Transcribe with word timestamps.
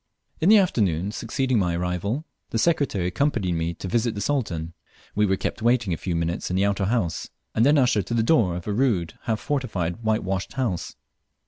In 0.39 0.49
the 0.49 0.57
afternoon 0.57 1.11
succeeding 1.11 1.59
my 1.59 1.75
arrival, 1.75 2.25
the 2.49 2.57
Secretary 2.57 3.05
accompanied 3.05 3.51
me 3.51 3.75
to 3.75 3.87
visit 3.87 4.15
the 4.15 4.21
Sultan. 4.21 4.73
We 5.13 5.27
were 5.27 5.35
kept 5.37 5.61
waiting 5.61 5.93
a 5.93 5.97
few 5.97 6.15
minutes 6.15 6.49
in 6.49 6.57
an 6.57 6.63
outer 6.63 6.85
gate 6.85 6.89
house, 6.89 7.29
and 7.53 7.63
then 7.63 7.77
ushered 7.77 8.07
to 8.07 8.15
the 8.15 8.23
door 8.23 8.55
of 8.55 8.65
a 8.65 8.73
rude, 8.73 9.13
half 9.25 9.39
fortified 9.39 9.97
whitewashed 10.01 10.53
house. 10.53 10.95